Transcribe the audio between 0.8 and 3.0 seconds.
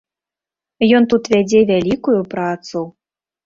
Ён тут вядзе вялікую працу.